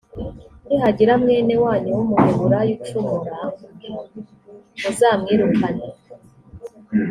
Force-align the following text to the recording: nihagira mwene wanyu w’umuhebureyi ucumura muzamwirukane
nihagira 0.67 1.13
mwene 1.21 1.53
wanyu 1.63 1.91
w’umuhebureyi 1.97 2.71
ucumura 2.75 3.37
muzamwirukane 4.81 5.87